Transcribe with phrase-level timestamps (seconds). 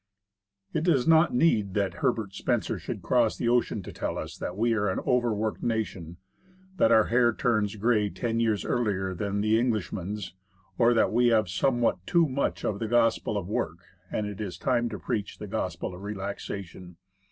[0.73, 4.57] IT DOES not need that Herbert Spencer should cross the ocean to tell us that
[4.57, 6.17] we are an over worked nation;
[6.77, 10.33] that our hair turns gray ten years earlier than the Englishman's;
[10.79, 13.77] or, "that we have had somewhat too much of the gospel of work,"
[14.11, 16.97] and, "it is time to preach the gospel of relaxation."